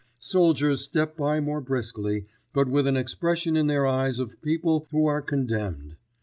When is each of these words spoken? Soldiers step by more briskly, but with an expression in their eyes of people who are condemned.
Soldiers 0.17 0.81
step 0.81 1.15
by 1.15 1.39
more 1.41 1.61
briskly, 1.61 2.25
but 2.53 2.67
with 2.67 2.87
an 2.87 2.97
expression 2.97 3.55
in 3.55 3.67
their 3.67 3.85
eyes 3.85 4.17
of 4.17 4.41
people 4.41 4.87
who 4.89 5.05
are 5.05 5.21
condemned. 5.21 5.95